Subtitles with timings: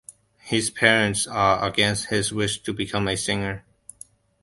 [0.39, 3.63] His parents are against his wish to become a singer.